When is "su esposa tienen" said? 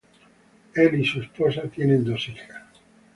1.05-2.03